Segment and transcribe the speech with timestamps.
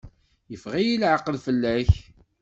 [0.51, 1.91] Yeffeɣ-iyi leɛqel fell-ak.